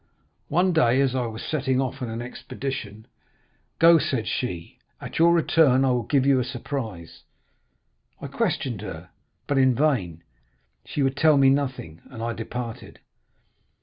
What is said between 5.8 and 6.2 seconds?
I will